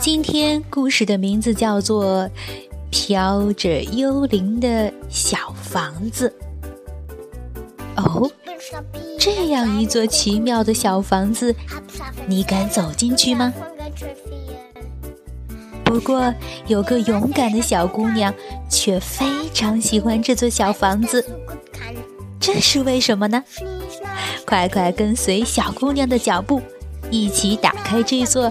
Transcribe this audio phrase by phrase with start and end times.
[0.00, 2.24] 今天故事的名字叫做
[2.90, 6.34] 《飘着幽灵的小房子》。
[8.02, 8.30] 哦。
[9.18, 11.54] 这样一座奇妙的小房子，
[12.26, 13.52] 你敢走进去吗？
[15.84, 16.32] 不过
[16.66, 18.32] 有个勇敢的小姑娘
[18.70, 21.22] 却非常喜欢这座小房子，
[22.40, 23.44] 这是为什么呢？
[24.46, 26.62] 快快跟随小姑娘的脚步，
[27.10, 28.50] 一起打开这座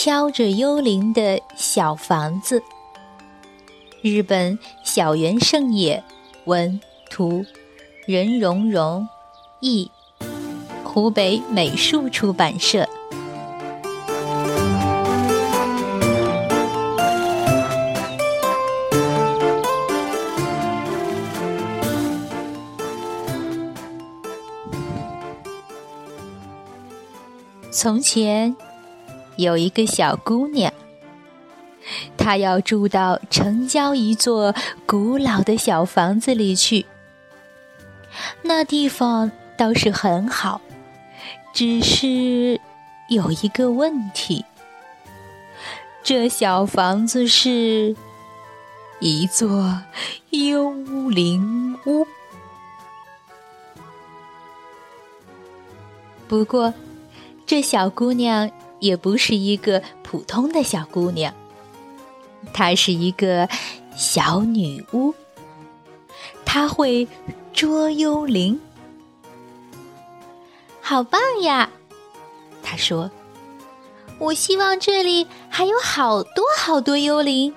[0.00, 2.62] 飘着幽灵的小房子。
[4.00, 6.04] 日本小原胜也
[6.44, 7.44] 文图，
[8.06, 9.08] 任荣荣
[9.58, 9.90] 译，
[10.84, 12.88] 湖北美术出版社。
[27.72, 28.54] 从前。
[29.38, 30.72] 有一个小姑娘，
[32.16, 34.52] 她要住到城郊一座
[34.84, 36.86] 古老的小房子里去。
[38.42, 40.60] 那地方倒是很好，
[41.52, 42.60] 只是
[43.08, 44.44] 有一个问题：
[46.02, 47.94] 这小房子是
[48.98, 49.80] 一座
[50.30, 50.72] 幽
[51.10, 52.04] 灵屋。
[56.26, 56.74] 不过，
[57.46, 58.50] 这小姑娘。
[58.80, 61.34] 也不是一个普通的小姑娘，
[62.52, 63.48] 她是一个
[63.96, 65.14] 小女巫。
[66.44, 67.06] 她会
[67.52, 68.58] 捉幽灵，
[70.80, 71.68] 好棒呀！
[72.62, 73.10] 她说
[74.18, 77.54] ：“我希望这里还有好多好多幽灵。”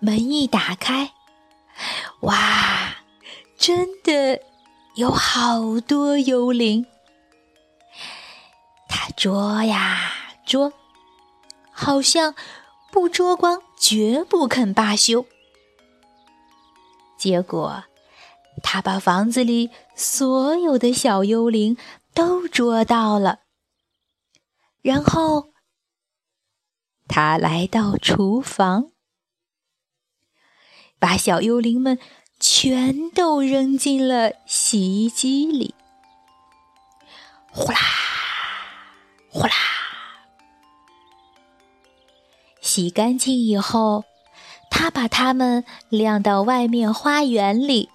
[0.00, 1.12] 门一打开，
[2.20, 2.96] 哇，
[3.58, 4.40] 真的
[4.94, 6.86] 有好多幽灵。
[9.16, 10.12] 捉呀
[10.44, 10.72] 捉，
[11.70, 12.34] 好像
[12.92, 15.26] 不捉光绝不肯罢休。
[17.18, 17.84] 结果，
[18.62, 21.78] 他把房子里所有的小幽灵
[22.12, 23.40] 都捉到了。
[24.82, 25.48] 然后，
[27.08, 28.92] 他来到厨房，
[30.98, 31.98] 把小幽灵们
[32.38, 35.74] 全都扔进了洗衣机里，
[37.50, 37.78] 呼啦！
[39.46, 39.52] 啦！
[42.60, 44.04] 洗干净以后，
[44.70, 47.90] 他把它们晾到外面花园里。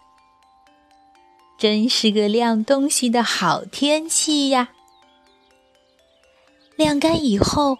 [1.57, 4.69] 真是个晾东西的好天气呀！
[6.75, 7.77] 晾干以后，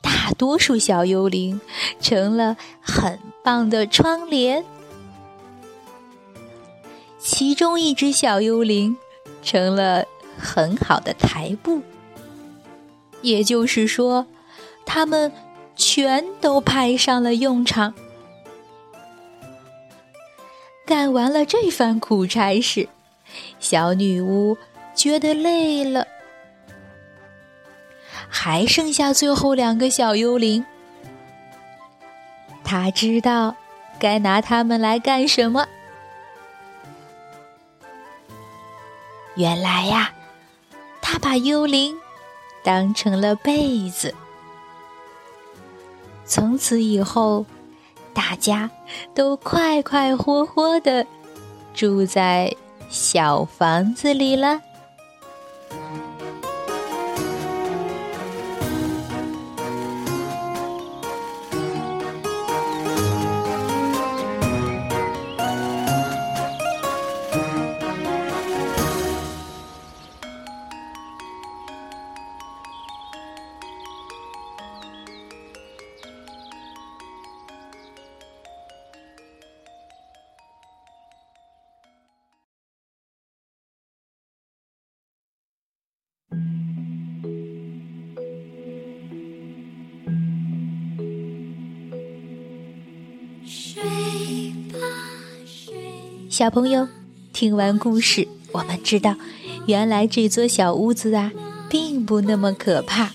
[0.00, 1.60] 大多数小幽灵
[2.00, 4.64] 成了很棒的窗帘。
[7.18, 8.96] 其中一只小幽灵
[9.42, 10.04] 成了
[10.38, 11.82] 很好的台布。
[13.22, 14.26] 也就是说，
[14.86, 15.32] 他们
[15.76, 17.94] 全都派上了用场。
[20.86, 22.88] 干完了这番苦差事，
[23.60, 24.56] 小女巫
[24.94, 26.06] 觉得累了，
[28.28, 30.64] 还剩下最后两个小幽灵。
[32.64, 33.56] 她知道
[33.98, 35.66] 该拿他们来干什么。
[39.36, 40.12] 原来呀，
[41.00, 41.96] 她把幽灵。
[42.68, 44.14] 当成了被子。
[46.26, 47.46] 从此以后，
[48.12, 48.70] 大家
[49.14, 51.06] 都快快活活的
[51.72, 52.54] 住在
[52.90, 54.60] 小房子里了。
[96.38, 96.86] 小朋友，
[97.32, 99.16] 听完故事，我们知道，
[99.66, 101.32] 原来这座小屋子啊，
[101.68, 103.10] 并不那么可怕。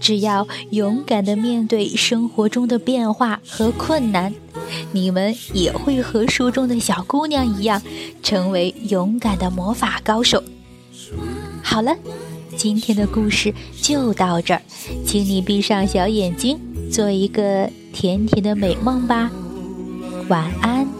[0.00, 4.32] 只要勇敢的面对生活中的变化和困难，
[4.92, 7.82] 你们也会和书中的小姑娘一样，
[8.22, 10.40] 成为勇敢的魔法高手。
[11.60, 11.92] 好了，
[12.56, 13.52] 今天的故事
[13.82, 14.62] 就到这儿，
[15.04, 16.56] 请你闭上小眼睛，
[16.88, 19.28] 做一个甜甜的美梦吧，
[20.28, 20.99] 晚安。